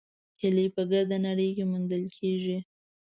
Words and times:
هیلۍ 0.41 0.67
په 0.75 0.81
ګرده 0.91 1.17
نړۍ 1.27 1.49
کې 1.55 1.63
موندل 1.71 2.03
کېږي 2.17 2.57